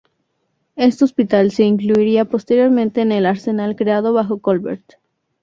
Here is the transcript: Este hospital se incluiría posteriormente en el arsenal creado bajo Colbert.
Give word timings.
Este 0.77 1.03
hospital 1.05 1.51
se 1.51 1.61
incluiría 1.61 2.25
posteriormente 2.25 3.01
en 3.01 3.11
el 3.11 3.27
arsenal 3.27 3.75
creado 3.75 4.13
bajo 4.13 4.41
Colbert. 4.41 4.93